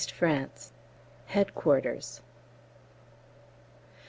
France 0.17 0.73
Headquarters. 1.27 2.21